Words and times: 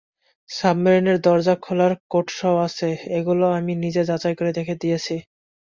সাবমেরিনের 0.49 1.17
দরজা 1.21 1.55
খোলার 1.61 1.93
কোডসহ 2.11 2.53
আছে, 2.67 2.89
ওগুলো 3.17 3.45
আমি 3.57 3.73
নিজে 3.83 4.01
যাচাই 4.09 4.35
করে 4.39 4.51
দিয়েছি। 4.53 5.15